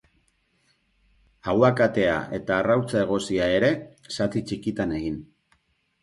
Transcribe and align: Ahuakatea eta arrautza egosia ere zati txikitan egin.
Ahuakatea 1.51 2.15
eta 2.37 2.57
arrautza 2.61 2.97
egosia 3.07 3.49
ere 3.57 3.69
zati 4.17 4.43
txikitan 4.53 4.95
egin. 5.01 5.21